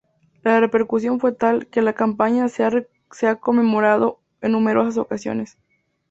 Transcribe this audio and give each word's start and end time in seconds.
La 0.41 0.59
repercusión 0.59 1.19
fue 1.19 1.31
tal, 1.31 1.67
que 1.67 1.83
la 1.83 1.93
campaña 1.93 2.47
se 2.49 2.63
ha 3.27 3.35
conmemorado 3.35 4.19
en 4.41 4.51
numerosas 4.53 4.97
ocasiones. 4.97 5.59